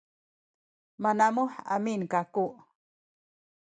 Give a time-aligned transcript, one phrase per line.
[1.03, 2.45] manamuh amin kaku